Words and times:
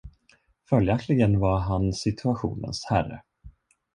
Följaktligen 0.69 1.39
var 1.39 1.59
han 1.59 1.93
situationens 1.93 2.85
herre. 2.85 3.21